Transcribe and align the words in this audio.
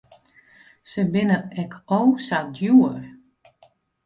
Se 0.91 1.03
binne 1.11 1.37
ek 1.63 1.71
o 1.97 2.01
sa 2.25 2.39
djoer. 2.55 3.03